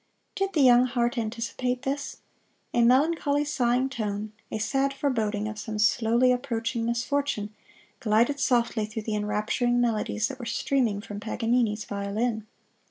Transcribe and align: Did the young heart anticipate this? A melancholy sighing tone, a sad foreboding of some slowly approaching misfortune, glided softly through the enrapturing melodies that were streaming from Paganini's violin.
Did 0.33 0.53
the 0.53 0.61
young 0.63 0.85
heart 0.87 1.15
anticipate 1.15 1.83
this? 1.83 2.21
A 2.73 2.81
melancholy 2.81 3.45
sighing 3.45 3.87
tone, 3.87 4.33
a 4.49 4.57
sad 4.57 4.95
foreboding 4.95 5.47
of 5.47 5.59
some 5.59 5.77
slowly 5.77 6.31
approaching 6.31 6.87
misfortune, 6.87 7.53
glided 7.99 8.39
softly 8.39 8.87
through 8.87 9.03
the 9.03 9.13
enrapturing 9.15 9.79
melodies 9.79 10.27
that 10.29 10.39
were 10.39 10.45
streaming 10.47 11.01
from 11.01 11.19
Paganini's 11.19 11.85
violin. 11.85 12.47